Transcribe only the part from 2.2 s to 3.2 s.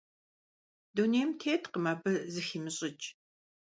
зыхимыщӀыкӀ.